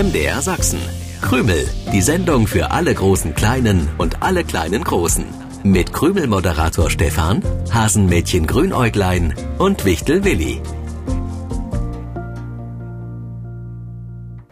MDR 0.00 0.40
Sachsen. 0.40 0.80
Krümel, 1.20 1.68
die 1.92 2.00
Sendung 2.00 2.46
für 2.46 2.70
alle 2.70 2.94
großen 2.94 3.34
Kleinen 3.34 3.86
und 3.98 4.22
alle 4.22 4.44
kleinen 4.44 4.82
Großen. 4.82 5.26
Mit 5.62 5.92
Krümel-Moderator 5.92 6.88
Stefan, 6.88 7.42
Hasenmädchen 7.70 8.46
Grünäuglein 8.46 9.34
und 9.58 9.84
Wichtel 9.84 10.24
Willi. 10.24 10.62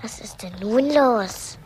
Was 0.03 0.21
ist 0.21 0.43
denn 0.43 0.53
nun 0.61 0.91
los? 0.91 1.59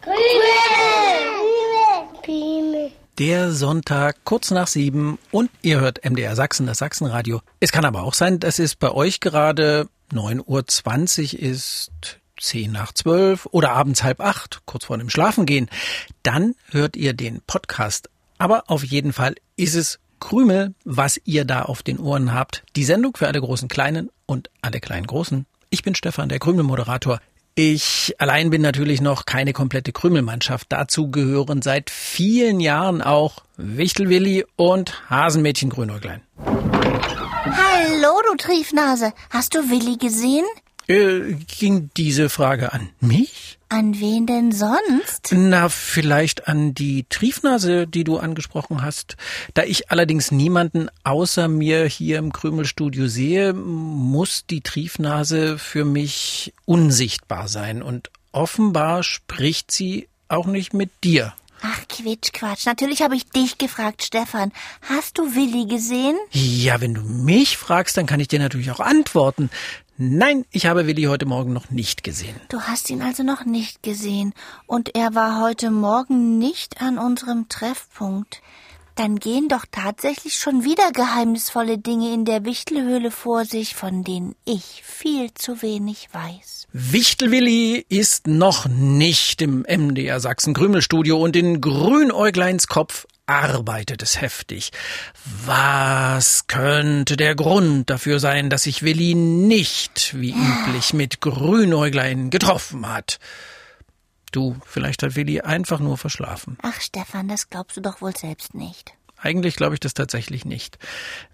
Der 3.18 3.50
Sonntag 3.50 4.18
kurz 4.22 4.52
nach 4.52 4.68
sieben 4.68 5.18
und 5.32 5.50
ihr 5.62 5.80
hört 5.80 6.08
MDR 6.08 6.36
Sachsen, 6.36 6.68
das 6.68 6.78
Sachsenradio. 6.78 7.40
Es 7.58 7.72
kann 7.72 7.84
aber 7.84 8.04
auch 8.04 8.14
sein, 8.14 8.38
dass 8.38 8.60
es 8.60 8.76
bei 8.76 8.92
euch 8.92 9.18
gerade 9.18 9.88
9.20 10.12 11.34
Uhr 11.34 11.40
ist, 11.40 12.21
10 12.42 12.72
nach 12.72 12.92
12 12.92 13.46
oder 13.50 13.70
abends 13.72 14.02
halb 14.02 14.20
acht, 14.20 14.62
kurz 14.66 14.84
vor 14.84 14.98
dem 14.98 15.08
Schlafengehen. 15.08 15.70
Dann 16.22 16.54
hört 16.70 16.96
ihr 16.96 17.14
den 17.14 17.40
Podcast. 17.46 18.10
Aber 18.38 18.64
auf 18.66 18.84
jeden 18.84 19.12
Fall 19.12 19.36
ist 19.56 19.74
es 19.74 20.00
Krümel, 20.20 20.74
was 20.84 21.20
ihr 21.24 21.44
da 21.44 21.62
auf 21.62 21.82
den 21.82 21.98
Ohren 21.98 22.34
habt. 22.34 22.64
Die 22.76 22.84
Sendung 22.84 23.16
für 23.16 23.26
alle 23.26 23.40
großen 23.40 23.68
Kleinen 23.68 24.10
und 24.26 24.50
alle 24.60 24.80
kleinen 24.80 25.06
Großen. 25.06 25.46
Ich 25.70 25.82
bin 25.82 25.94
Stefan, 25.94 26.28
der 26.28 26.38
Krümel-Moderator. 26.38 27.20
Ich 27.54 28.14
allein 28.18 28.50
bin 28.50 28.62
natürlich 28.62 29.00
noch 29.00 29.26
keine 29.26 29.52
komplette 29.52 29.92
Krümelmannschaft. 29.92 30.66
Dazu 30.70 31.10
gehören 31.10 31.60
seit 31.60 31.90
vielen 31.90 32.60
Jahren 32.60 33.02
auch 33.02 33.38
Wichtelwilli 33.56 34.46
und 34.56 35.08
Hasenmädchen 35.10 35.70
Grünäuglein. 35.70 36.22
Hallo, 37.44 38.20
du 38.26 38.36
Triefnase. 38.36 39.12
Hast 39.30 39.54
du 39.54 39.70
Willi 39.70 39.98
gesehen? 39.98 40.46
Äh, 40.88 41.34
ging 41.46 41.90
diese 41.96 42.28
Frage 42.28 42.72
an 42.72 42.90
mich? 43.00 43.58
An 43.68 43.98
wen 43.98 44.26
denn 44.26 44.52
sonst? 44.52 45.30
Na, 45.32 45.68
vielleicht 45.70 46.46
an 46.46 46.74
die 46.74 47.06
Triefnase, 47.08 47.86
die 47.86 48.04
du 48.04 48.18
angesprochen 48.18 48.82
hast. 48.82 49.16
Da 49.54 49.62
ich 49.62 49.90
allerdings 49.90 50.30
niemanden 50.30 50.88
außer 51.04 51.48
mir 51.48 51.86
hier 51.86 52.18
im 52.18 52.32
Krümelstudio 52.32 53.06
sehe, 53.06 53.54
muss 53.54 54.44
die 54.44 54.60
Triefnase 54.60 55.56
für 55.58 55.86
mich 55.86 56.52
unsichtbar 56.66 57.48
sein. 57.48 57.80
Und 57.82 58.10
offenbar 58.32 59.02
spricht 59.04 59.70
sie 59.70 60.08
auch 60.28 60.46
nicht 60.46 60.74
mit 60.74 60.90
dir. 61.02 61.32
Ach, 61.62 61.86
Quitsch, 61.88 62.32
Quatsch. 62.32 62.66
Natürlich 62.66 63.02
habe 63.02 63.14
ich 63.14 63.30
dich 63.30 63.56
gefragt, 63.56 64.02
Stefan. 64.02 64.52
Hast 64.88 65.16
du 65.16 65.34
Willi 65.36 65.66
gesehen? 65.66 66.16
Ja, 66.32 66.80
wenn 66.80 66.94
du 66.94 67.02
mich 67.02 67.56
fragst, 67.56 67.96
dann 67.96 68.06
kann 68.06 68.18
ich 68.18 68.28
dir 68.28 68.40
natürlich 68.40 68.72
auch 68.72 68.80
antworten. 68.80 69.48
Nein, 70.04 70.44
ich 70.50 70.66
habe 70.66 70.88
Willi 70.88 71.04
heute 71.04 71.26
Morgen 71.26 71.52
noch 71.52 71.70
nicht 71.70 72.02
gesehen. 72.02 72.34
Du 72.48 72.60
hast 72.62 72.90
ihn 72.90 73.02
also 73.02 73.22
noch 73.22 73.44
nicht 73.44 73.84
gesehen. 73.84 74.34
Und 74.66 74.96
er 74.96 75.14
war 75.14 75.40
heute 75.40 75.70
Morgen 75.70 76.38
nicht 76.38 76.82
an 76.82 76.98
unserem 76.98 77.48
Treffpunkt. 77.48 78.42
Dann 78.96 79.20
gehen 79.20 79.46
doch 79.46 79.64
tatsächlich 79.70 80.34
schon 80.34 80.64
wieder 80.64 80.90
geheimnisvolle 80.90 81.78
Dinge 81.78 82.12
in 82.12 82.24
der 82.24 82.44
Wichtelhöhle 82.44 83.12
vor 83.12 83.44
sich, 83.44 83.76
von 83.76 84.02
denen 84.02 84.34
ich 84.44 84.82
viel 84.84 85.32
zu 85.34 85.62
wenig 85.62 86.08
weiß. 86.10 86.66
Wichtelwilli 86.72 87.86
ist 87.88 88.26
noch 88.26 88.66
nicht 88.66 89.40
im 89.40 89.64
MDR 89.68 90.18
Sachsen 90.18 90.52
Krümelstudio 90.52 91.16
und 91.16 91.36
in 91.36 91.60
Grünäugleins 91.60 92.66
Kopf 92.66 93.06
arbeitet 93.32 94.02
es 94.02 94.20
heftig. 94.20 94.70
Was 95.44 96.46
könnte 96.46 97.16
der 97.16 97.34
Grund 97.34 97.90
dafür 97.90 98.20
sein, 98.20 98.50
dass 98.50 98.64
sich 98.64 98.82
Willi 98.82 99.14
nicht, 99.14 100.14
wie 100.20 100.32
üblich, 100.32 100.92
mit 100.92 101.20
Grünäuglein 101.20 102.30
getroffen 102.30 102.88
hat? 102.88 103.18
Du, 104.32 104.56
vielleicht 104.64 105.02
hat 105.02 105.16
Willi 105.16 105.40
einfach 105.40 105.80
nur 105.80 105.98
verschlafen. 105.98 106.56
Ach, 106.62 106.80
Stefan, 106.80 107.28
das 107.28 107.50
glaubst 107.50 107.76
du 107.76 107.80
doch 107.80 108.00
wohl 108.00 108.16
selbst 108.16 108.54
nicht. 108.54 108.94
Eigentlich 109.22 109.54
glaube 109.54 109.74
ich 109.74 109.80
das 109.80 109.94
tatsächlich 109.94 110.44
nicht. 110.44 110.78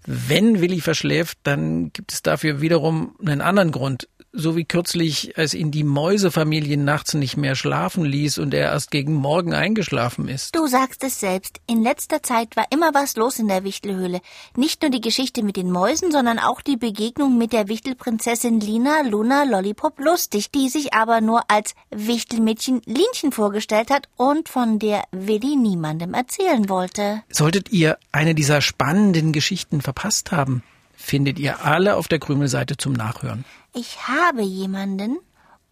Wenn 0.05 0.61
Willi 0.61 0.79
verschläft, 0.79 1.39
dann 1.43 1.91
gibt 1.91 2.13
es 2.13 2.21
dafür 2.21 2.61
wiederum 2.61 3.15
einen 3.19 3.41
anderen 3.41 3.71
Grund 3.71 4.07
so 4.31 4.55
wie 4.55 4.65
kürzlich, 4.65 5.37
als 5.37 5.53
ihn 5.53 5.71
die 5.71 5.83
Mäusefamilie 5.83 6.77
nachts 6.77 7.13
nicht 7.13 7.35
mehr 7.35 7.55
schlafen 7.55 8.05
ließ 8.05 8.37
und 8.37 8.53
er 8.53 8.71
erst 8.71 8.91
gegen 8.91 9.13
Morgen 9.13 9.53
eingeschlafen 9.53 10.27
ist. 10.27 10.55
Du 10.55 10.67
sagst 10.67 11.03
es 11.03 11.19
selbst. 11.19 11.59
In 11.67 11.81
letzter 11.81 12.21
Zeit 12.21 12.55
war 12.55 12.65
immer 12.69 12.93
was 12.93 13.15
los 13.15 13.39
in 13.39 13.47
der 13.47 13.63
Wichtelhöhle. 13.63 14.21
Nicht 14.55 14.81
nur 14.81 14.91
die 14.91 15.01
Geschichte 15.01 15.43
mit 15.43 15.55
den 15.55 15.71
Mäusen, 15.71 16.11
sondern 16.11 16.37
auch 16.37 16.61
die 16.61 16.77
Begegnung 16.77 17.37
mit 17.37 17.53
der 17.53 17.67
Wichtelprinzessin 17.67 18.59
Lina 18.59 19.01
Luna 19.01 19.43
Lollipop 19.43 19.99
Lustig, 19.99 20.51
die 20.51 20.69
sich 20.69 20.93
aber 20.93 21.21
nur 21.21 21.49
als 21.49 21.73
Wichtelmädchen 21.89 22.81
Linchen 22.85 23.31
vorgestellt 23.31 23.89
hat 23.89 24.07
und 24.15 24.47
von 24.47 24.77
der 24.77 25.03
Willi 25.11 25.55
niemandem 25.55 26.13
erzählen 26.13 26.69
wollte. 26.69 27.23
Solltet 27.29 27.71
ihr 27.71 27.78
eine 28.11 28.35
dieser 28.35 28.61
spannenden 28.61 29.31
Geschichten 29.31 29.81
verpasst 29.81 30.31
haben, 30.31 30.63
findet 30.95 31.39
ihr 31.39 31.63
alle 31.63 31.95
auf 31.95 32.07
der 32.07 32.19
Krümelseite 32.19 32.77
zum 32.77 32.93
Nachhören. 32.93 33.45
Ich 33.73 34.07
habe 34.07 34.41
jemanden 34.41 35.17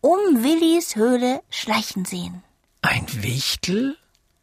um 0.01 0.19
Willis 0.44 0.95
Höhle 0.95 1.41
schleichen 1.50 2.06
sehen. 2.06 2.44
Ein 2.81 3.06
Wichtel? 3.22 3.97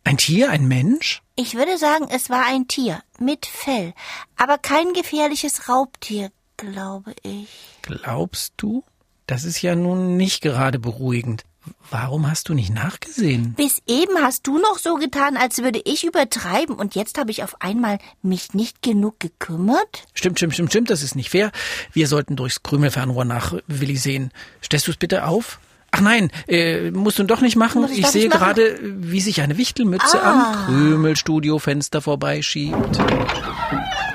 Ein 0.04 0.19
Tier, 0.19 0.50
ein 0.50 0.69
Mensch? 0.69 1.22
Ich 1.36 1.54
würde 1.54 1.78
sagen, 1.78 2.08
es 2.10 2.28
war 2.28 2.44
ein 2.47 2.69
Tier 2.69 3.02
mit 3.19 3.47
Fell, 3.47 3.94
aber 4.36 4.58
kein 4.58 4.92
gefährliches 4.92 5.69
Raubtier, 5.69 6.31
glaube 6.58 7.14
ich. 7.22 7.48
Glaubst 7.82 8.52
du? 8.58 8.84
Das 9.26 9.44
ist 9.44 9.62
ja 9.62 9.75
nun 9.75 10.16
nicht 10.19 10.42
gerade 10.42 10.78
beruhigend. 10.78 11.44
Warum 11.91 12.28
hast 12.28 12.48
du 12.48 12.54
nicht 12.54 12.75
nachgesehen? 12.75 13.54
Bis 13.54 13.82
eben 13.86 14.16
hast 14.19 14.47
du 14.47 14.58
noch 14.58 14.78
so 14.78 14.94
getan, 14.97 15.36
als 15.36 15.62
würde 15.62 15.80
ich 15.84 16.04
übertreiben, 16.04 16.75
und 16.75 16.94
jetzt 16.94 17.19
habe 17.19 17.30
ich 17.30 17.42
auf 17.42 17.60
einmal 17.60 17.98
mich 18.22 18.54
nicht 18.54 18.82
genug 18.82 19.20
gekümmert? 19.20 20.04
Stimmt, 20.14 20.38
stimmt, 20.38 20.54
stimmt, 20.54 20.70
stimmt, 20.70 20.91
das 20.91 21.02
ist 21.02 21.14
nicht 21.14 21.30
fair. 21.30 21.52
Wir 21.92 22.08
sollten 22.08 22.36
durchs 22.36 22.62
Krümelfernrohr 22.62 23.25
nach 23.25 23.54
Willi 23.66 23.97
sehen. 23.97 24.30
Stellst 24.62 24.86
du 24.86 24.91
es 24.92 24.97
bitte 24.97 25.26
auf? 25.26 25.60
Ach 25.91 26.00
nein, 26.00 26.32
äh, 26.48 26.91
musst 26.91 27.20
du 27.20 27.22
doch 27.22 27.41
nicht 27.41 27.54
machen. 27.54 27.84
Ich, 27.84 28.00
ich 28.00 28.06
sehe 28.08 28.28
gerade, 28.28 28.76
wie 28.82 29.20
sich 29.20 29.42
eine 29.42 29.56
Wichtelmütze 29.56 30.20
ah. 30.20 30.32
am 30.32 30.66
Krümelstudiofenster 30.66 32.00
vorbeischiebt. 32.00 32.98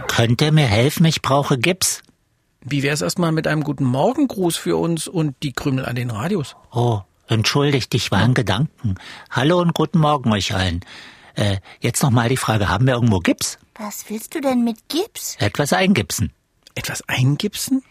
Könnt 0.07 0.41
ihr 0.41 0.51
mir 0.51 0.65
helfen? 0.65 1.05
Ich 1.05 1.21
brauche 1.21 1.57
Gips. 1.57 2.01
Wie 2.61 2.83
wär's 2.83 3.01
erstmal 3.01 3.31
mit 3.31 3.47
einem 3.47 3.63
guten 3.63 3.85
Morgengruß 3.85 4.57
für 4.57 4.75
uns 4.75 5.07
und 5.07 5.35
die 5.43 5.53
Krümel 5.53 5.85
an 5.85 5.95
den 5.95 6.11
Radios? 6.11 6.57
Oh, 6.73 6.99
Entschuldigt, 7.29 7.93
ich 7.93 8.09
war 8.09 8.25
in 8.25 8.33
Gedanken. 8.33 8.95
Hallo 9.29 9.61
und 9.61 9.75
guten 9.75 9.99
Morgen 9.99 10.31
euch 10.33 10.55
allen. 10.55 10.81
Äh, 11.35 11.57
jetzt 11.79 12.01
noch 12.01 12.09
mal 12.09 12.27
die 12.27 12.37
Frage, 12.37 12.69
haben 12.69 12.87
wir 12.87 12.95
irgendwo 12.95 13.19
Gips? 13.19 13.59
Was 13.75 14.09
willst 14.09 14.33
du 14.33 14.41
denn 14.41 14.63
mit 14.63 14.89
Gips? 14.89 15.35
Etwas 15.39 15.71
eingipsen 15.71 16.33
etwas 16.79 17.07
eingipsen? 17.07 17.83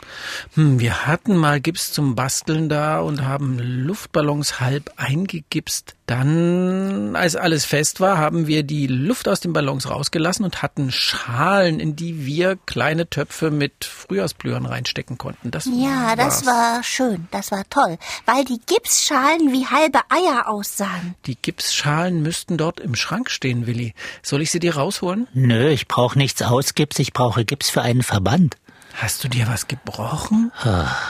Hm, 0.54 0.80
wir 0.80 1.06
hatten 1.06 1.36
mal 1.36 1.60
Gips 1.60 1.92
zum 1.92 2.14
Basteln 2.14 2.68
da 2.68 3.00
und 3.00 3.24
haben 3.24 3.58
Luftballons 3.58 4.60
halb 4.60 4.92
eingegipst. 4.96 5.94
Dann, 6.06 7.14
als 7.16 7.36
alles 7.36 7.66
fest 7.66 8.00
war, 8.00 8.16
haben 8.16 8.46
wir 8.46 8.62
die 8.62 8.86
Luft 8.86 9.28
aus 9.28 9.40
den 9.40 9.52
Ballons 9.52 9.90
rausgelassen 9.90 10.42
und 10.42 10.62
hatten 10.62 10.90
Schalen, 10.90 11.80
in 11.80 11.96
die 11.96 12.24
wir 12.24 12.56
kleine 12.64 13.10
Töpfe 13.10 13.50
mit 13.50 13.84
Frühjahrsblühern 13.84 14.64
reinstecken 14.64 15.18
konnten. 15.18 15.50
Das 15.50 15.66
ja, 15.66 16.16
das 16.16 16.46
war 16.46 16.82
schön, 16.82 17.28
das 17.30 17.52
war 17.52 17.64
toll, 17.68 17.98
weil 18.24 18.42
die 18.46 18.58
Gipsschalen 18.64 19.52
wie 19.52 19.66
halbe 19.66 20.00
Eier 20.08 20.48
aussahen. 20.48 21.14
Die 21.26 21.36
Gipsschalen 21.36 22.22
müssten 22.22 22.56
dort 22.56 22.80
im 22.80 22.94
Schrank 22.94 23.28
stehen, 23.28 23.66
Willi. 23.66 23.92
Soll 24.22 24.40
ich 24.40 24.50
sie 24.50 24.60
dir 24.60 24.76
rausholen? 24.76 25.28
Nö, 25.34 25.68
ich 25.68 25.88
brauche 25.88 26.16
nichts 26.16 26.40
aus 26.40 26.74
Gips, 26.74 26.98
ich 27.00 27.12
brauche 27.12 27.44
Gips 27.44 27.68
für 27.68 27.82
einen 27.82 28.02
Verband. 28.02 28.56
Hast 29.00 29.22
du 29.22 29.28
dir 29.28 29.46
was 29.46 29.68
gebrochen? 29.68 30.50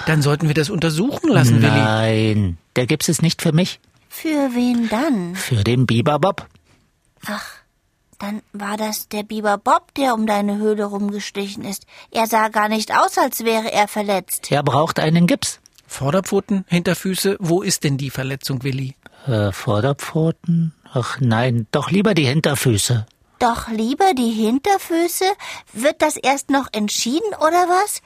Dann 0.07 0.21
sollten 0.23 0.47
wir 0.47 0.55
das 0.55 0.69
untersuchen 0.69 1.31
lassen, 1.31 1.61
Nein, 1.61 1.63
Willi. 1.63 1.81
Nein, 1.83 2.59
der 2.77 2.87
Gips 2.87 3.09
ist 3.09 3.23
nicht 3.23 3.41
für 3.41 3.53
mich. 3.53 3.81
Für 4.11 4.51
wen 4.55 4.89
dann? 4.89 5.35
Für 5.35 5.65
den 5.65 5.87
Biber 5.87 6.19
Bob. 6.19 6.47
Ach, 7.27 7.47
dann 8.19 8.43
war 8.53 8.77
das 8.77 9.09
der 9.09 9.23
Biber 9.23 9.59
Bob, 9.59 9.95
der 9.95 10.15
um 10.15 10.27
deine 10.27 10.59
Höhle 10.59 10.85
rumgestichen 10.85 11.65
ist. 11.65 11.87
Er 12.11 12.27
sah 12.27 12.49
gar 12.49 12.69
nicht 12.69 12.93
aus, 12.93 13.17
als 13.17 13.45
wäre 13.45 13.73
er 13.73 13.89
verletzt. 13.89 14.51
Er 14.51 14.63
braucht 14.63 14.99
einen 14.99 15.27
Gips. 15.27 15.61
Vorderpfoten, 15.87 16.65
Hinterfüße, 16.69 17.37
wo 17.41 17.63
ist 17.63 17.85
denn 17.85 17.97
die 17.97 18.11
Verletzung, 18.11 18.63
Willi? 18.65 18.95
Äh, 19.27 19.53
Vorderpfoten? 19.53 20.75
Ach 20.93 21.19
nein, 21.21 21.67
doch 21.71 21.91
lieber 21.91 22.13
die 22.13 22.27
Hinterfüße. 22.27 23.07
Doch 23.39 23.69
lieber 23.69 24.15
die 24.15 24.33
Hinterfüße? 24.33 25.25
Wird 25.73 26.03
das 26.03 26.17
erst 26.17 26.51
noch 26.51 26.69
entschieden, 26.73 27.35
oder 27.39 27.69
was? 27.69 28.03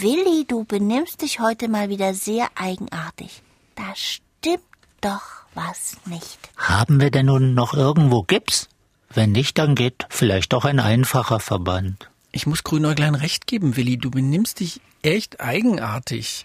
Willi, 0.00 0.44
du 0.46 0.64
benimmst 0.64 1.22
dich 1.22 1.40
heute 1.40 1.68
mal 1.68 1.88
wieder 1.88 2.14
sehr 2.14 2.48
eigenartig. 2.54 3.42
Da 3.74 3.94
stimmt 3.94 4.62
doch 5.00 5.22
was 5.54 5.96
nicht. 6.06 6.38
Haben 6.56 7.00
wir 7.00 7.10
denn 7.10 7.26
nun 7.26 7.54
noch 7.54 7.74
irgendwo 7.74 8.22
Gips? 8.22 8.68
Wenn 9.10 9.32
nicht, 9.32 9.58
dann 9.58 9.74
geht 9.74 10.06
vielleicht 10.08 10.54
auch 10.54 10.64
ein 10.64 10.80
einfacher 10.80 11.40
Verband. 11.40 12.10
Ich 12.32 12.46
muss 12.46 12.64
Grünäuglein 12.64 13.14
recht 13.14 13.46
geben, 13.46 13.76
Willi. 13.76 13.96
Du 13.96 14.10
benimmst 14.10 14.60
dich 14.60 14.80
echt 15.02 15.40
eigenartig. 15.40 16.44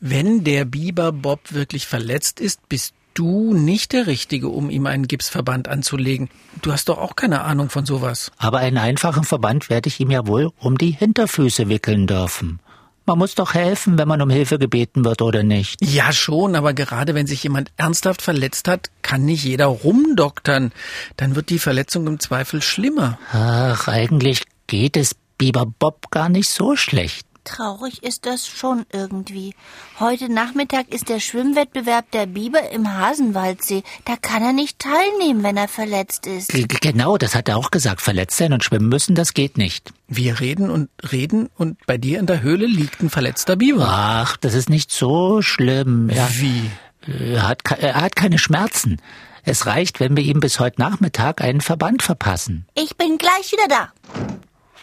Wenn 0.00 0.44
der 0.44 0.64
Biber 0.64 1.12
Bob 1.12 1.52
wirklich 1.52 1.86
verletzt 1.86 2.40
ist, 2.40 2.68
bist 2.68 2.94
du 3.14 3.54
nicht 3.54 3.92
der 3.92 4.06
Richtige, 4.06 4.48
um 4.48 4.70
ihm 4.70 4.86
einen 4.86 5.06
Gipsverband 5.06 5.68
anzulegen. 5.68 6.28
Du 6.62 6.72
hast 6.72 6.88
doch 6.88 6.98
auch 6.98 7.16
keine 7.16 7.42
Ahnung 7.42 7.70
von 7.70 7.86
sowas. 7.86 8.30
Aber 8.38 8.58
einen 8.58 8.78
einfachen 8.78 9.24
Verband 9.24 9.70
werde 9.70 9.88
ich 9.88 10.00
ihm 10.00 10.10
ja 10.10 10.26
wohl 10.26 10.50
um 10.58 10.78
die 10.78 10.90
Hinterfüße 10.90 11.68
wickeln 11.68 12.06
dürfen. 12.06 12.60
Man 13.06 13.18
muss 13.18 13.34
doch 13.34 13.54
helfen, 13.54 13.98
wenn 13.98 14.06
man 14.06 14.22
um 14.22 14.30
Hilfe 14.30 14.58
gebeten 14.58 15.04
wird, 15.04 15.20
oder 15.20 15.42
nicht? 15.42 15.84
Ja, 15.84 16.12
schon, 16.12 16.54
aber 16.54 16.74
gerade 16.74 17.14
wenn 17.14 17.26
sich 17.26 17.42
jemand 17.42 17.72
ernsthaft 17.76 18.22
verletzt 18.22 18.68
hat, 18.68 18.90
kann 19.02 19.24
nicht 19.24 19.42
jeder 19.42 19.66
rumdoktern. 19.66 20.70
Dann 21.16 21.34
wird 21.34 21.50
die 21.50 21.58
Verletzung 21.58 22.06
im 22.06 22.20
Zweifel 22.20 22.62
schlimmer. 22.62 23.18
Ach, 23.32 23.88
eigentlich 23.88 24.42
geht 24.68 24.96
es 24.96 25.16
Biber 25.38 25.66
Bob 25.66 26.10
gar 26.10 26.28
nicht 26.28 26.48
so 26.48 26.76
schlecht. 26.76 27.26
Traurig 27.50 28.04
ist 28.04 28.26
das 28.26 28.46
schon 28.46 28.86
irgendwie. 28.92 29.56
Heute 29.98 30.32
Nachmittag 30.32 30.88
ist 30.94 31.08
der 31.08 31.18
Schwimmwettbewerb 31.18 32.08
der 32.12 32.26
Biber 32.26 32.70
im 32.70 32.96
Hasenwaldsee. 32.96 33.82
Da 34.04 34.14
kann 34.14 34.44
er 34.44 34.52
nicht 34.52 34.78
teilnehmen, 34.78 35.42
wenn 35.42 35.56
er 35.56 35.66
verletzt 35.66 36.28
ist. 36.28 36.52
G 36.52 36.64
genau, 36.64 37.18
das 37.18 37.34
hat 37.34 37.48
er 37.48 37.56
auch 37.56 37.72
gesagt. 37.72 38.02
Verletzt 38.02 38.36
sein 38.36 38.52
und 38.52 38.62
schwimmen 38.62 38.88
müssen, 38.88 39.16
das 39.16 39.34
geht 39.34 39.58
nicht. 39.58 39.92
Wir 40.06 40.38
reden 40.38 40.70
und 40.70 40.90
reden 41.10 41.50
und 41.56 41.84
bei 41.86 41.98
dir 41.98 42.20
in 42.20 42.26
der 42.26 42.40
Höhle 42.40 42.66
liegt 42.66 43.02
ein 43.02 43.10
verletzter 43.10 43.56
Biber. 43.56 43.84
Ach, 43.88 44.36
das 44.36 44.54
ist 44.54 44.70
nicht 44.70 44.92
so 44.92 45.42
schlimm. 45.42 46.08
Er, 46.08 46.28
Wie? 46.38 46.70
er, 47.08 47.48
hat, 47.48 47.62
er 47.72 47.96
hat 47.96 48.14
keine 48.14 48.38
Schmerzen. 48.38 49.02
Es 49.42 49.66
reicht, 49.66 49.98
wenn 49.98 50.16
wir 50.16 50.22
ihm 50.22 50.38
bis 50.38 50.60
heute 50.60 50.80
Nachmittag 50.80 51.40
einen 51.40 51.62
Verband 51.62 52.04
verpassen. 52.04 52.66
Ich 52.76 52.96
bin 52.96 53.18
gleich 53.18 53.50
wieder 53.50 53.66
da. 53.68 53.92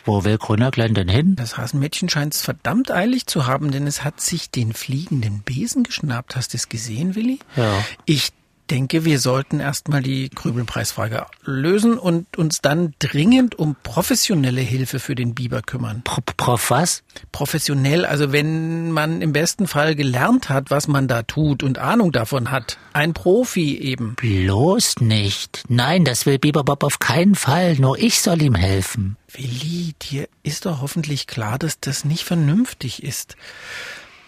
Wo 0.07 0.23
will 0.23 0.37
Grünerglein 0.37 0.93
denn 0.93 1.09
hin? 1.09 1.35
Das 1.35 1.57
Hasenmädchen 1.57 2.07
scheint 2.07 2.33
es 2.33 2.41
verdammt 2.41 2.91
eilig 2.91 3.27
zu 3.27 3.45
haben, 3.45 3.71
denn 3.71 3.85
es 3.87 4.05
hat 4.05 4.21
sich 4.21 4.49
den 4.49 4.71
fliegenden 4.71 5.41
Besen 5.41 5.83
geschnappt. 5.83 6.37
Hast 6.37 6.53
du 6.53 6.57
es 6.57 6.69
gesehen, 6.69 7.13
Willi? 7.13 7.39
Ja. 7.57 7.83
Ich 8.05 8.31
denke, 8.67 9.05
wir 9.05 9.19
sollten 9.19 9.59
erstmal 9.59 10.01
die 10.01 10.29
Krübelpreisfrage 10.29 11.25
lösen 11.43 11.97
und 11.97 12.37
uns 12.37 12.61
dann 12.61 12.93
dringend 12.99 13.57
um 13.57 13.75
professionelle 13.81 14.61
Hilfe 14.61 14.99
für 14.99 15.15
den 15.15 15.33
Biber 15.33 15.61
kümmern. 15.61 16.01
Pro 16.03 16.21
Prof 16.37 16.69
was? 16.69 17.03
Professionell, 17.31 18.05
also 18.05 18.31
wenn 18.31 18.91
man 18.91 19.21
im 19.21 19.33
besten 19.33 19.67
Fall 19.67 19.95
gelernt 19.95 20.49
hat, 20.49 20.69
was 20.69 20.87
man 20.87 21.07
da 21.07 21.23
tut 21.23 21.63
und 21.63 21.77
Ahnung 21.77 22.11
davon 22.11 22.51
hat. 22.51 22.77
Ein 22.93 23.13
Profi 23.13 23.77
eben. 23.77 24.15
Bloß 24.15 24.97
nicht. 25.01 25.63
Nein, 25.67 26.05
das 26.05 26.25
will 26.25 26.39
Biber 26.39 26.63
Bob 26.63 26.83
auf 26.83 26.99
keinen 26.99 27.35
Fall. 27.35 27.75
Nur 27.75 27.97
ich 27.97 28.21
soll 28.21 28.41
ihm 28.41 28.55
helfen. 28.55 29.17
Willi, 29.33 29.93
dir 30.01 30.27
ist 30.43 30.65
doch 30.65 30.81
hoffentlich 30.81 31.27
klar, 31.27 31.59
dass 31.59 31.79
das 31.79 32.05
nicht 32.05 32.23
vernünftig 32.23 33.03
ist. 33.03 33.35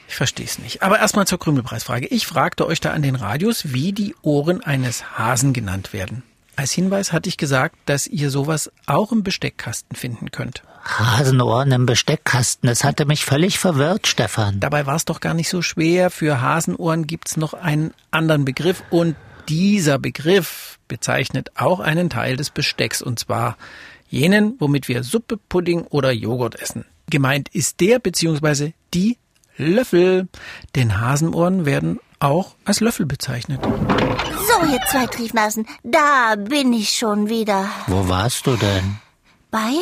Ich 0.09 0.15
verstehe 0.15 0.47
es 0.47 0.57
nicht. 0.57 0.81
Aber 0.81 0.97
erstmal 0.97 1.27
zur 1.27 1.37
Krümelpreisfrage. 1.37 2.07
Ich 2.07 2.25
fragte 2.25 2.65
euch 2.65 2.81
da 2.81 2.93
an 2.93 3.03
den 3.03 3.15
Radios, 3.15 3.73
wie 3.73 3.93
die 3.93 4.15
Ohren 4.23 4.63
eines 4.63 5.17
Hasen 5.19 5.53
genannt 5.53 5.93
werden. 5.93 6.23
Als 6.55 6.71
Hinweis 6.71 7.13
hatte 7.13 7.29
ich 7.29 7.37
gesagt, 7.37 7.75
dass 7.85 8.07
ihr 8.07 8.31
sowas 8.31 8.71
auch 8.87 9.11
im 9.11 9.21
Besteckkasten 9.21 9.95
finden 9.95 10.31
könnt. 10.31 10.63
Hasenohren 10.83 11.71
im 11.71 11.85
Besteckkasten, 11.85 12.67
das 12.67 12.83
hatte 12.83 13.05
mich 13.05 13.23
völlig 13.23 13.59
verwirrt, 13.59 14.07
Stefan. 14.07 14.59
Dabei 14.59 14.87
war 14.87 14.95
es 14.95 15.05
doch 15.05 15.19
gar 15.19 15.35
nicht 15.35 15.47
so 15.47 15.61
schwer. 15.61 16.09
Für 16.09 16.41
Hasenohren 16.41 17.05
gibt's 17.05 17.37
noch 17.37 17.53
einen 17.53 17.93
anderen 18.09 18.45
Begriff 18.45 18.83
und 18.89 19.15
dieser 19.47 19.99
Begriff 19.99 20.79
bezeichnet 20.87 21.51
auch 21.55 21.79
einen 21.79 22.09
Teil 22.09 22.35
des 22.35 22.49
Bestecks 22.49 23.03
und 23.03 23.19
zwar 23.19 23.57
jenen, 24.09 24.55
womit 24.57 24.87
wir 24.87 25.03
Suppe, 25.03 25.37
Pudding 25.37 25.83
oder 25.83 26.11
Joghurt 26.11 26.59
essen. 26.59 26.85
Gemeint 27.11 27.49
ist 27.49 27.79
der 27.79 27.99
bzw. 27.99 28.71
die 28.95 29.17
Löffel, 29.59 30.29
denn 30.75 31.01
Hasenohren 31.01 31.65
werden 31.65 31.99
auch 32.19 32.55
als 32.65 32.79
Löffel 32.79 33.05
bezeichnet. 33.05 33.59
So, 33.61 34.71
ihr 34.71 34.79
zwei 34.89 35.05
Triefnasen, 35.05 35.67
da 35.83 36.35
bin 36.35 36.71
ich 36.73 36.91
schon 36.91 37.29
wieder. 37.29 37.65
Wo 37.87 38.07
warst 38.07 38.47
du 38.47 38.55
denn? 38.55 38.97
Bei 39.51 39.73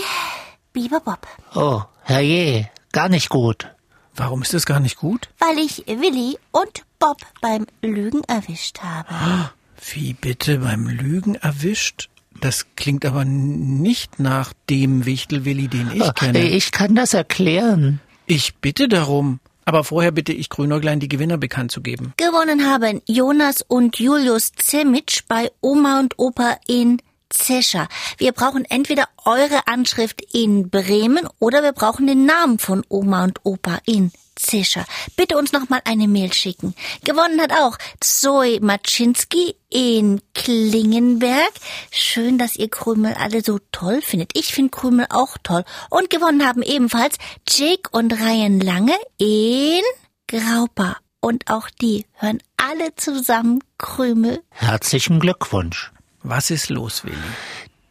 Biber 0.73 0.99
Bob. 0.99 1.27
Oh, 1.55 1.81
herrje, 2.03 2.69
gar 2.91 3.07
nicht 3.07 3.29
gut. 3.29 3.67
Warum 4.15 4.41
ist 4.41 4.53
das 4.55 4.65
gar 4.65 4.79
nicht 4.79 4.97
gut? 4.97 5.29
Weil 5.37 5.59
ich 5.59 5.85
Willi 5.85 6.39
und 6.51 6.83
Bob 6.97 7.17
beim 7.39 7.67
Lügen 7.83 8.23
erwischt 8.23 8.79
habe. 8.81 9.51
Wie 9.93 10.13
bitte 10.13 10.57
beim 10.57 10.87
Lügen 10.87 11.35
erwischt? 11.35 12.09
Das 12.41 12.65
klingt 12.75 13.05
aber 13.05 13.25
nicht 13.25 14.19
nach 14.19 14.53
dem 14.69 15.05
Wichtelwilli, 15.05 15.67
den 15.67 15.91
ich 15.91 16.13
kenne. 16.15 16.39
Ich 16.39 16.71
kann 16.71 16.95
das 16.95 17.13
erklären. 17.13 18.01
Ich 18.25 18.55
bitte 18.55 18.87
darum. 18.87 19.39
Aber 19.67 19.83
vorher 19.83 20.11
bitte 20.11 20.31
ich 20.31 20.49
Grünäuglein, 20.49 21.01
die 21.01 21.09
Gewinner 21.09 21.37
bekannt 21.37 21.73
zu 21.73 21.81
geben. 21.81 22.13
Gewonnen 22.15 22.71
haben 22.71 23.01
Jonas 23.05 23.61
und 23.67 23.99
Julius 23.99 24.53
Zemitsch 24.53 25.23
bei 25.27 25.51
Oma 25.59 25.99
und 25.99 26.17
Opa 26.17 26.55
in 26.67 27.01
Zescher. 27.29 27.89
Wir 28.17 28.31
brauchen 28.31 28.63
entweder 28.63 29.09
eure 29.25 29.67
Anschrift 29.67 30.21
in 30.33 30.69
Bremen 30.69 31.27
oder 31.39 31.63
wir 31.63 31.73
brauchen 31.73 32.07
den 32.07 32.25
Namen 32.25 32.59
von 32.59 32.85
Oma 32.87 33.25
und 33.25 33.41
Opa 33.43 33.79
in 33.85 34.13
Zescher. 34.37 34.85
Bitte 35.15 35.37
uns 35.37 35.51
noch 35.51 35.69
mal 35.69 35.81
eine 35.85 36.07
Mail 36.07 36.31
schicken. 36.33 36.73
Gewonnen 37.03 37.41
hat 37.41 37.51
auch 37.51 37.77
Zoe 37.99 38.59
Maczynski 38.61 39.55
in 39.69 40.21
Klingenberg. 40.33 41.51
Schön, 41.91 42.37
dass 42.37 42.55
ihr 42.55 42.69
Krümel 42.69 43.13
alle 43.15 43.43
so 43.43 43.59
toll 43.71 44.01
findet. 44.01 44.31
Ich 44.33 44.53
finde 44.53 44.71
Krümel 44.71 45.07
auch 45.09 45.37
toll. 45.43 45.63
Und 45.89 46.09
gewonnen 46.09 46.45
haben 46.45 46.61
ebenfalls 46.61 47.17
Jake 47.47 47.89
und 47.91 48.13
Ryan 48.13 48.59
Lange 48.59 48.95
in 49.17 49.81
Graupa. 50.27 50.97
Und 51.19 51.49
auch 51.49 51.69
die 51.69 52.05
hören 52.13 52.41
alle 52.57 52.95
zusammen 52.95 53.63
Krümel. 53.77 54.43
Herzlichen 54.49 55.19
Glückwunsch. 55.19 55.91
Was 56.23 56.51
ist 56.51 56.69
los, 56.69 57.03
Willi? 57.03 57.15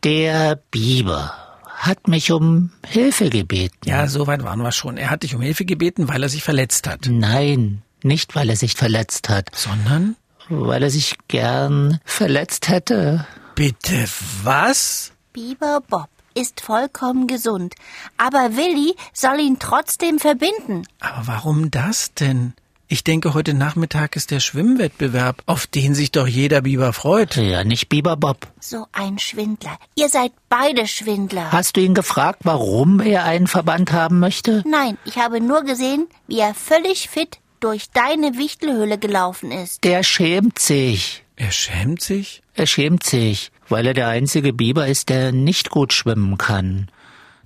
Der 0.04 0.56
Biber 0.70 1.45
hat 1.76 2.08
mich 2.08 2.32
um 2.32 2.70
Hilfe 2.86 3.28
gebeten. 3.30 3.76
Ja, 3.84 4.08
so 4.08 4.26
weit 4.26 4.42
waren 4.42 4.60
wir 4.62 4.72
schon. 4.72 4.96
Er 4.96 5.10
hat 5.10 5.22
dich 5.22 5.34
um 5.34 5.42
Hilfe 5.42 5.64
gebeten, 5.64 6.08
weil 6.08 6.22
er 6.22 6.28
sich 6.28 6.42
verletzt 6.42 6.88
hat. 6.88 7.06
Nein, 7.08 7.82
nicht 8.02 8.34
weil 8.34 8.48
er 8.50 8.56
sich 8.56 8.74
verletzt 8.74 9.28
hat, 9.28 9.50
Sondern? 9.54 10.16
weil 10.48 10.82
er 10.82 10.90
sich 10.90 11.16
gern 11.28 12.00
verletzt 12.04 12.68
hätte. 12.68 13.26
Bitte 13.54 14.06
was? 14.42 15.12
Biber 15.32 15.80
Bob 15.88 16.08
ist 16.34 16.60
vollkommen 16.60 17.26
gesund. 17.26 17.74
Aber 18.16 18.56
Willi 18.56 18.94
soll 19.12 19.40
ihn 19.40 19.58
trotzdem 19.58 20.18
verbinden. 20.18 20.86
Aber 21.00 21.26
warum 21.26 21.70
das 21.70 22.12
denn? 22.14 22.54
Ich 22.88 23.02
denke, 23.02 23.34
heute 23.34 23.52
Nachmittag 23.52 24.14
ist 24.14 24.30
der 24.30 24.38
Schwimmwettbewerb, 24.38 25.42
auf 25.46 25.66
den 25.66 25.96
sich 25.96 26.12
doch 26.12 26.28
jeder 26.28 26.60
Biber 26.60 26.92
freut. 26.92 27.34
Ja, 27.34 27.64
nicht 27.64 27.88
Biber 27.88 28.16
Bob. 28.16 28.46
So 28.60 28.86
ein 28.92 29.18
Schwindler. 29.18 29.76
Ihr 29.96 30.08
seid 30.08 30.30
beide 30.48 30.86
Schwindler. 30.86 31.50
Hast 31.50 31.76
du 31.76 31.80
ihn 31.80 31.94
gefragt, 31.94 32.40
warum 32.44 33.00
er 33.00 33.24
einen 33.24 33.48
Verband 33.48 33.90
haben 33.90 34.20
möchte? 34.20 34.62
Nein, 34.68 34.98
ich 35.04 35.16
habe 35.16 35.40
nur 35.40 35.64
gesehen, 35.64 36.06
wie 36.28 36.38
er 36.38 36.54
völlig 36.54 37.08
fit 37.08 37.38
durch 37.58 37.90
deine 37.90 38.38
Wichtelhöhle 38.38 38.98
gelaufen 38.98 39.50
ist. 39.50 39.82
Der 39.82 40.04
schämt 40.04 40.60
sich. 40.60 41.24
Er 41.34 41.50
schämt 41.50 42.00
sich? 42.00 42.42
Er 42.54 42.66
schämt 42.68 43.02
sich, 43.02 43.50
weil 43.68 43.86
er 43.86 43.94
der 43.94 44.08
einzige 44.08 44.52
Biber 44.52 44.86
ist, 44.86 45.08
der 45.08 45.32
nicht 45.32 45.70
gut 45.70 45.92
schwimmen 45.92 46.38
kann. 46.38 46.88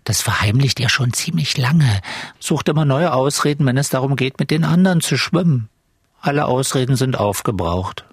Das 0.04 0.22
verheimlicht 0.22 0.80
er 0.80 0.88
schon 0.88 1.12
ziemlich 1.12 1.56
lange, 1.56 2.00
sucht 2.38 2.68
immer 2.68 2.84
neue 2.84 3.12
Ausreden, 3.12 3.66
wenn 3.66 3.76
es 3.76 3.90
darum 3.90 4.16
geht, 4.16 4.38
mit 4.38 4.50
den 4.50 4.64
anderen 4.64 5.00
zu 5.00 5.16
schwimmen. 5.16 5.68
Alle 6.20 6.46
Ausreden 6.46 6.96
sind 6.96 7.18
aufgebraucht. 7.18 8.04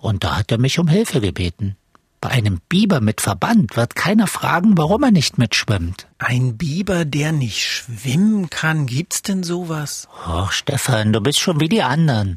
Und 0.00 0.24
da 0.24 0.36
hat 0.36 0.52
er 0.52 0.58
mich 0.58 0.78
um 0.78 0.88
Hilfe 0.88 1.20
gebeten. 1.20 1.76
Bei 2.20 2.30
einem 2.30 2.60
Biber 2.68 3.00
mit 3.00 3.20
Verband 3.20 3.76
wird 3.76 3.94
keiner 3.94 4.26
fragen, 4.26 4.76
warum 4.76 5.04
er 5.04 5.12
nicht 5.12 5.38
mitschwimmt. 5.38 6.08
Ein 6.18 6.56
Biber, 6.56 7.04
der 7.04 7.30
nicht 7.30 7.62
schwimmen 7.62 8.50
kann, 8.50 8.86
gibt's 8.86 9.22
denn 9.22 9.44
sowas? 9.44 10.08
Och, 10.26 10.50
Stefan, 10.52 11.12
du 11.12 11.20
bist 11.20 11.38
schon 11.38 11.60
wie 11.60 11.68
die 11.68 11.82
anderen. 11.82 12.36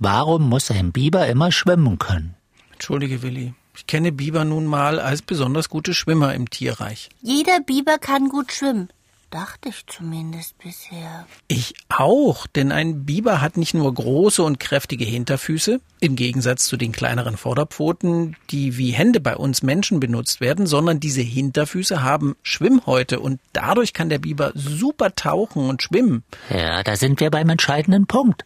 Warum 0.00 0.48
muss 0.48 0.70
ein 0.70 0.90
Biber 0.90 1.28
immer 1.28 1.52
schwimmen 1.52 1.98
können? 1.98 2.34
Entschuldige, 2.72 3.22
Willi. 3.22 3.54
Ich 3.76 3.86
kenne 3.86 4.12
Biber 4.12 4.44
nun 4.44 4.66
mal 4.66 4.98
als 4.98 5.22
besonders 5.22 5.68
gute 5.68 5.94
Schwimmer 5.94 6.34
im 6.34 6.50
Tierreich. 6.50 7.08
Jeder 7.22 7.60
Biber 7.60 7.98
kann 7.98 8.28
gut 8.28 8.52
schwimmen. 8.52 8.90
Dachte 9.30 9.68
ich 9.68 9.86
zumindest 9.86 10.58
bisher. 10.58 11.24
Ich 11.46 11.74
auch, 11.88 12.48
denn 12.48 12.72
ein 12.72 13.04
Biber 13.04 13.40
hat 13.40 13.56
nicht 13.56 13.74
nur 13.74 13.94
große 13.94 14.42
und 14.42 14.58
kräftige 14.58 15.04
Hinterfüße, 15.04 15.80
im 16.00 16.16
Gegensatz 16.16 16.66
zu 16.66 16.76
den 16.76 16.90
kleineren 16.90 17.36
Vorderpfoten, 17.36 18.36
die 18.50 18.76
wie 18.76 18.90
Hände 18.90 19.20
bei 19.20 19.36
uns 19.36 19.62
Menschen 19.62 20.00
benutzt 20.00 20.40
werden, 20.40 20.66
sondern 20.66 20.98
diese 20.98 21.20
Hinterfüße 21.20 22.02
haben 22.02 22.34
Schwimmhäute 22.42 23.20
und 23.20 23.40
dadurch 23.52 23.92
kann 23.92 24.08
der 24.08 24.18
Biber 24.18 24.50
super 24.56 25.14
tauchen 25.14 25.68
und 25.68 25.80
schwimmen. 25.80 26.24
Ja, 26.48 26.82
da 26.82 26.96
sind 26.96 27.20
wir 27.20 27.30
beim 27.30 27.50
entscheidenden 27.50 28.08
Punkt. 28.08 28.44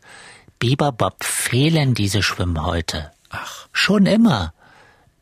Biber 0.59 0.93
Bob 0.93 1.25
fehlen 1.25 1.95
diese 1.95 2.23
Schwimmhäute. 2.23 3.11
Ach, 3.31 3.69
Schon 3.73 4.05
immer. 4.05 4.53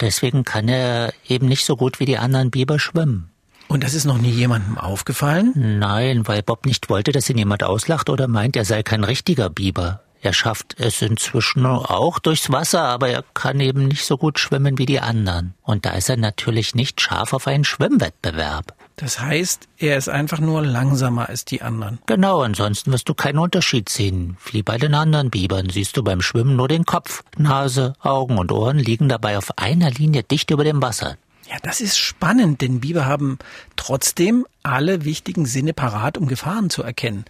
Deswegen 0.03 0.45
kann 0.45 0.69
er 0.69 1.15
eben 1.27 1.47
nicht 1.47 1.65
so 1.65 1.77
gut 1.77 2.01
wie 2.01 2.05
die 2.05 2.19
anderen 2.19 2.51
Biber 2.51 2.79
schwimmen. 2.79 3.31
und 3.69 3.85
das 3.85 3.95
ist 3.95 4.05
noch 4.05 4.19
nie 4.19 4.31
jemandem 4.31 4.77
aufgefallen? 4.77 5.53
Nein, 5.55 6.29
weil 6.29 6.43
Bob 6.43 6.67
nicht 6.67 6.91
wollte, 6.91 7.13
dass 7.13 7.31
ihn 7.31 7.39
jemand 7.39 7.63
auslacht 7.65 8.11
oder 8.11 8.29
meint, 8.29 8.57
er 8.57 8.67
sei 8.67 8.83
kein 8.83 9.05
richtiger 9.05 9.49
Biber. 9.49 10.03
Er 10.21 10.33
schafft 10.33 10.79
es 10.79 11.01
inzwischen 11.03 11.65
auch 11.67 12.19
durchs 12.19 12.53
Wasser, 12.53 12.83
aber 12.83 13.09
er 13.09 13.25
kann 13.35 13.59
eben 13.61 13.89
nicht 13.89 14.05
so 14.05 14.17
gut 14.19 14.39
schwimmen 14.39 14.77
wie 14.79 14.87
die 14.87 15.01
anderen. 15.01 15.55
Und 15.63 15.87
da 15.87 15.93
ist 15.93 16.11
er 16.11 16.17
natürlich 16.17 16.75
nicht 16.75 17.01
scharf 17.01 17.33
auf 17.33 17.47
einen 17.47 17.65
Schwimmwettbewerb. 17.65 18.75
Das 18.97 19.21
heißt, 19.21 19.69
er 19.79 19.97
ist 19.97 20.09
einfach 20.09 20.39
nur 20.39 20.63
langsamer 20.63 21.29
als 21.29 21.45
die 21.45 21.63
anderen. 21.63 21.99
Genau, 22.07 22.43
ansonsten 22.43 22.93
wirst 22.93 23.09
du 23.09 23.15
keinen 23.15 23.39
Unterschied 23.39 23.89
sehen. 23.89 24.37
Wie 24.51 24.63
bei 24.63 24.79
den 24.79 24.95
anderen 24.95 25.31
Bibern 25.31 25.71
siehst 25.71 25.97
du 25.97 26.03
beim 26.03 26.21
Schwimmen 26.21 26.57
nur 26.57 26.69
den 26.69 26.85
Kopf. 26.85 27.23
Nase, 27.37 27.95
Augen 28.01 28.39
und 28.39 28.53
Ohren 28.53 28.79
liegen 28.79 29.09
dabei 29.09 29.39
auf 29.39 29.59
einer 29.59 29.91
Linie 29.91 30.23
dicht 30.23 30.51
über 30.51 30.65
dem 30.65 30.83
Wasser. 30.83 31.17
Ja, 31.53 31.59
das 31.63 31.83
ist 31.83 31.99
spannend, 31.99 32.63
denn 32.63 32.81
Biber 32.81 33.05
haben 33.05 33.39
trotzdem 33.77 34.47
alle 34.63 35.05
wichtigen 35.05 35.45
Sinne 35.45 35.75
parat, 35.75 36.17
um 36.17 36.27
Gefahren 36.27 36.71
zu 36.71 36.83
erkennen. 36.83 37.27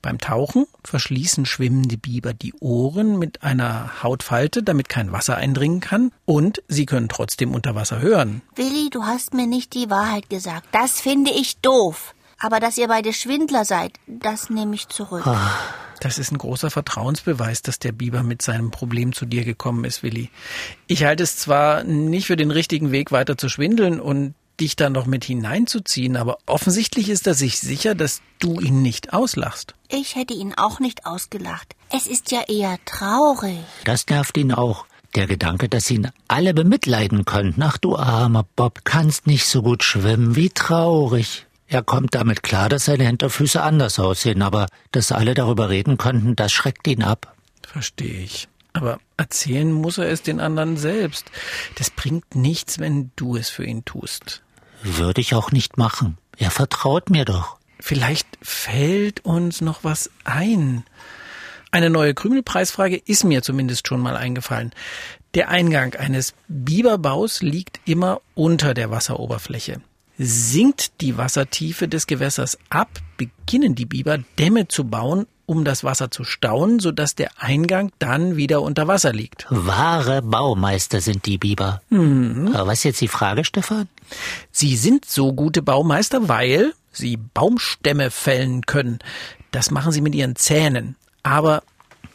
Beim 0.00 0.18
Tauchen 0.18 0.66
verschließen 0.84 1.44
schwimmende 1.44 1.98
Biber 1.98 2.34
die 2.34 2.54
Ohren 2.60 3.18
mit 3.18 3.42
einer 3.42 4.04
Hautfalte, 4.04 4.62
damit 4.62 4.88
kein 4.88 5.10
Wasser 5.10 5.36
eindringen 5.36 5.80
kann, 5.80 6.12
und 6.24 6.62
sie 6.68 6.86
können 6.86 7.08
trotzdem 7.08 7.52
unter 7.52 7.74
Wasser 7.74 8.00
hören. 8.00 8.42
Willi, 8.54 8.90
du 8.90 9.02
hast 9.02 9.34
mir 9.34 9.48
nicht 9.48 9.74
die 9.74 9.90
Wahrheit 9.90 10.30
gesagt. 10.30 10.68
Das 10.70 11.00
finde 11.00 11.32
ich 11.32 11.56
doof. 11.56 12.14
Aber 12.38 12.60
dass 12.60 12.78
ihr 12.78 12.86
beide 12.86 13.12
Schwindler 13.12 13.64
seid, 13.64 13.98
das 14.06 14.50
nehme 14.50 14.76
ich 14.76 14.86
zurück. 14.86 15.24
Das 16.04 16.18
ist 16.18 16.30
ein 16.32 16.36
großer 16.36 16.70
Vertrauensbeweis, 16.70 17.62
dass 17.62 17.78
der 17.78 17.92
Biber 17.92 18.22
mit 18.22 18.42
seinem 18.42 18.70
Problem 18.70 19.14
zu 19.14 19.24
dir 19.24 19.42
gekommen 19.42 19.84
ist, 19.84 20.02
Willi. 20.02 20.28
Ich 20.86 21.02
halte 21.02 21.22
es 21.22 21.38
zwar 21.38 21.82
nicht 21.82 22.26
für 22.26 22.36
den 22.36 22.50
richtigen 22.50 22.92
Weg, 22.92 23.10
weiter 23.10 23.38
zu 23.38 23.48
schwindeln 23.48 24.00
und 24.00 24.34
dich 24.60 24.76
da 24.76 24.90
noch 24.90 25.06
mit 25.06 25.24
hineinzuziehen, 25.24 26.18
aber 26.18 26.36
offensichtlich 26.44 27.08
ist 27.08 27.26
er 27.26 27.32
sich 27.32 27.58
sicher, 27.58 27.94
dass 27.94 28.20
du 28.38 28.60
ihn 28.60 28.82
nicht 28.82 29.14
auslachst. 29.14 29.74
Ich 29.88 30.14
hätte 30.14 30.34
ihn 30.34 30.52
auch 30.54 30.78
nicht 30.78 31.06
ausgelacht. 31.06 31.74
Es 31.90 32.06
ist 32.06 32.30
ja 32.30 32.42
eher 32.48 32.76
traurig. 32.84 33.60
Das 33.84 34.06
nervt 34.06 34.36
ihn 34.36 34.52
auch. 34.52 34.84
Der 35.14 35.26
Gedanke, 35.26 35.70
dass 35.70 35.90
ihn 35.90 36.10
alle 36.28 36.52
bemitleiden 36.52 37.24
könnten. 37.24 37.62
Ach 37.62 37.78
du 37.78 37.96
armer 37.96 38.44
Bob, 38.56 38.80
kannst 38.84 39.26
nicht 39.26 39.46
so 39.46 39.62
gut 39.62 39.82
schwimmen. 39.82 40.36
Wie 40.36 40.50
traurig. 40.50 41.46
Er 41.74 41.82
kommt 41.82 42.14
damit 42.14 42.44
klar, 42.44 42.68
dass 42.68 42.84
seine 42.84 43.04
Hinterfüße 43.04 43.60
anders 43.60 43.98
aussehen, 43.98 44.42
aber 44.42 44.68
dass 44.92 45.10
alle 45.10 45.34
darüber 45.34 45.70
reden 45.70 45.98
könnten, 45.98 46.36
das 46.36 46.52
schreckt 46.52 46.86
ihn 46.86 47.02
ab. 47.02 47.34
Verstehe 47.66 48.22
ich. 48.22 48.46
Aber 48.74 49.00
erzählen 49.16 49.72
muss 49.72 49.98
er 49.98 50.08
es 50.08 50.22
den 50.22 50.38
anderen 50.38 50.76
selbst. 50.76 51.32
Das 51.74 51.90
bringt 51.90 52.36
nichts, 52.36 52.78
wenn 52.78 53.10
du 53.16 53.34
es 53.34 53.50
für 53.50 53.64
ihn 53.64 53.84
tust. 53.84 54.44
Würde 54.84 55.20
ich 55.20 55.34
auch 55.34 55.50
nicht 55.50 55.76
machen. 55.76 56.16
Er 56.36 56.52
vertraut 56.52 57.10
mir 57.10 57.24
doch. 57.24 57.56
Vielleicht 57.80 58.28
fällt 58.40 59.24
uns 59.24 59.60
noch 59.60 59.82
was 59.82 60.12
ein. 60.22 60.84
Eine 61.72 61.90
neue 61.90 62.14
Krümelpreisfrage 62.14 62.98
ist 62.98 63.24
mir 63.24 63.42
zumindest 63.42 63.88
schon 63.88 64.00
mal 64.00 64.16
eingefallen. 64.16 64.70
Der 65.34 65.48
Eingang 65.48 65.96
eines 65.96 66.34
Biberbaus 66.46 67.42
liegt 67.42 67.80
immer 67.84 68.20
unter 68.36 68.74
der 68.74 68.92
Wasseroberfläche. 68.92 69.80
Sinkt 70.16 71.00
die 71.00 71.18
Wassertiefe 71.18 71.88
des 71.88 72.06
Gewässers 72.06 72.56
ab, 72.70 72.88
beginnen 73.16 73.74
die 73.74 73.86
Biber 73.86 74.18
Dämme 74.38 74.68
zu 74.68 74.84
bauen, 74.84 75.26
um 75.46 75.64
das 75.64 75.84
Wasser 75.84 76.10
zu 76.10 76.24
stauen, 76.24 76.78
sodass 76.80 77.14
der 77.14 77.30
Eingang 77.36 77.90
dann 77.98 78.36
wieder 78.36 78.62
unter 78.62 78.86
Wasser 78.86 79.12
liegt. 79.12 79.46
Wahre 79.50 80.22
Baumeister 80.22 81.00
sind 81.00 81.26
die 81.26 81.38
Biber. 81.38 81.82
Mhm. 81.90 82.52
Aber 82.54 82.68
was 82.68 82.78
ist 82.78 82.84
jetzt 82.84 83.00
die 83.00 83.08
Frage, 83.08 83.44
Stefan? 83.44 83.88
Sie 84.50 84.76
sind 84.76 85.04
so 85.04 85.32
gute 85.32 85.62
Baumeister, 85.62 86.28
weil 86.28 86.72
sie 86.92 87.16
Baumstämme 87.16 88.10
fällen 88.10 88.64
können. 88.66 89.00
Das 89.50 89.70
machen 89.70 89.92
sie 89.92 90.00
mit 90.00 90.14
ihren 90.14 90.36
Zähnen. 90.36 90.96
Aber 91.22 91.62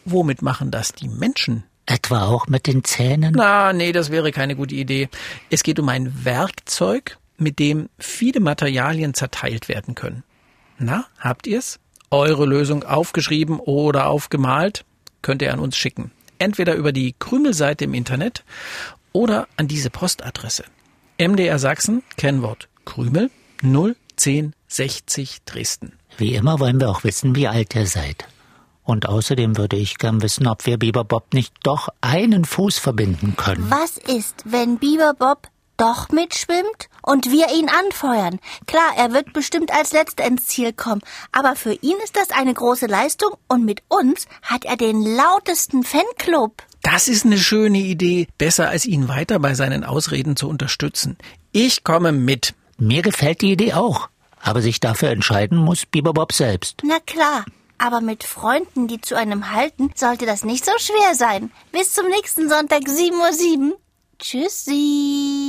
womit 0.05 0.41
machen 0.41 0.71
das 0.71 0.93
die 0.93 1.07
Menschen? 1.07 1.63
Etwa 1.85 2.27
auch 2.27 2.47
mit 2.47 2.67
den 2.67 2.83
Zähnen? 2.83 3.33
Na, 3.35 3.73
nee, 3.73 3.91
das 3.91 4.11
wäre 4.11 4.31
keine 4.31 4.55
gute 4.55 4.75
Idee. 4.75 5.09
Es 5.49 5.63
geht 5.63 5.79
um 5.79 5.89
ein 5.89 6.23
Werkzeug, 6.23 7.17
mit 7.39 7.59
dem 7.59 7.89
viele 7.97 8.39
Materialien 8.39 9.13
zerteilt 9.13 9.69
werden 9.69 9.95
können. 9.95 10.23
Na, 10.77 11.05
habt 11.19 11.47
ihr's? 11.47 11.79
Eure 12.11 12.45
Lösung 12.45 12.83
aufgeschrieben 12.83 13.59
oder 13.59 14.07
aufgemalt? 14.07 14.85
Könnt 15.21 15.41
ihr 15.41 15.53
an 15.53 15.59
uns 15.59 15.77
schicken. 15.77 16.11
Entweder 16.39 16.75
über 16.75 16.91
die 16.91 17.13
Krümelseite 17.17 17.85
im 17.85 17.93
Internet 17.93 18.43
oder 19.11 19.47
an 19.57 19.67
diese 19.67 19.89
Postadresse. 19.89 20.63
MDR 21.17 21.59
Sachsen, 21.59 22.03
Kennwort 22.15 22.69
Krümel 22.85 23.29
01060 23.61 25.43
Dresden. 25.45 25.93
Wie 26.17 26.35
immer 26.35 26.59
wollen 26.59 26.79
wir 26.79 26.89
auch 26.89 27.03
wissen, 27.03 27.35
wie 27.35 27.47
alt 27.47 27.75
ihr 27.75 27.85
seid. 27.85 28.25
Und 28.83 29.07
außerdem 29.07 29.57
würde 29.57 29.75
ich 29.75 29.97
gern 29.97 30.21
wissen, 30.21 30.47
ob 30.47 30.65
wir 30.65 30.79
Biber 30.79 31.03
Bob 31.03 31.33
nicht 31.33 31.53
doch 31.63 31.89
einen 32.01 32.45
Fuß 32.45 32.79
verbinden 32.79 33.35
können. 33.37 33.69
Was 33.69 33.97
ist, 33.97 34.43
wenn 34.45 34.79
Biber 34.79 35.13
Bob 35.13 35.47
doch 35.79 36.09
mitschwimmt 36.09 36.89
und 37.01 37.31
wir 37.31 37.49
ihn 37.51 37.69
anfeuern. 37.69 38.39
Klar, 38.67 38.91
er 38.97 39.13
wird 39.13 39.33
bestimmt 39.33 39.73
als 39.73 39.93
letzter 39.93 40.25
ins 40.25 40.47
Ziel 40.47 40.73
kommen, 40.73 41.01
aber 41.31 41.55
für 41.55 41.73
ihn 41.73 41.97
ist 42.03 42.15
das 42.15 42.31
eine 42.31 42.53
große 42.53 42.85
Leistung 42.85 43.31
und 43.47 43.65
mit 43.65 43.81
uns 43.87 44.27
hat 44.43 44.65
er 44.65 44.77
den 44.77 45.01
lautesten 45.01 45.83
Fanclub. 45.83 46.61
Das 46.81 47.07
ist 47.07 47.25
eine 47.25 47.37
schöne 47.37 47.79
Idee, 47.79 48.27
besser 48.37 48.69
als 48.69 48.85
ihn 48.85 49.07
weiter 49.07 49.39
bei 49.39 49.53
seinen 49.53 49.83
Ausreden 49.83 50.35
zu 50.35 50.47
unterstützen. 50.47 51.17
Ich 51.51 51.83
komme 51.83 52.11
mit. 52.11 52.53
Mir 52.77 53.01
gefällt 53.01 53.41
die 53.41 53.51
Idee 53.51 53.73
auch, 53.73 54.09
aber 54.41 54.61
sich 54.61 54.79
dafür 54.79 55.09
entscheiden 55.09 55.57
muss 55.57 55.85
Biber 55.85 56.13
Bob 56.13 56.33
selbst. 56.33 56.81
Na 56.83 56.99
klar. 57.05 57.45
Aber 57.81 58.01
mit 58.01 58.25
Freunden, 58.25 58.89
die 58.89 58.99
zu 58.99 59.15
einem 59.15 59.51
halten, 59.53 59.91
sollte 59.95 60.25
das 60.25 60.43
nicht 60.43 60.65
so 60.65 60.71
schwer 60.79 61.15
sein. 61.15 61.49
Bis 61.71 61.93
zum 61.93 62.07
nächsten 62.09 62.49
Sonntag 62.49 62.81
7.07 62.81 63.71
Uhr. 63.71 63.77
Tschüssi. 64.19 65.48